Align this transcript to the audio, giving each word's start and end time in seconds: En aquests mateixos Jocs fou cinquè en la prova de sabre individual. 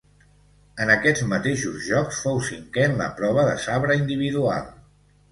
En 0.83 0.91
aquests 0.93 1.25
mateixos 1.33 1.75
Jocs 1.87 2.21
fou 2.27 2.41
cinquè 2.47 2.85
en 2.91 2.95
la 3.01 3.09
prova 3.19 3.43
de 3.49 3.53
sabre 3.65 3.99
individual. 3.99 4.65